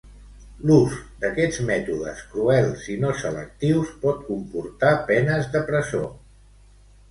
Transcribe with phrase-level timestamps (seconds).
[0.69, 0.95] L'ús
[1.25, 6.05] d'aquests mètodes cruels i no selectius pot comportar penes de presó.